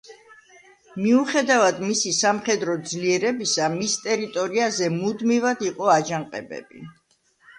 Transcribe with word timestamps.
მიუხედავად 1.01 1.81
მისი 1.89 2.13
სამხედრო 2.19 2.77
ძლიერებისა 2.93 3.67
მის 3.75 3.93
ტერიტორიაზე 4.07 4.89
მუდმივად 4.95 5.61
იყო 5.69 5.91
აჯანყებები. 5.97 6.83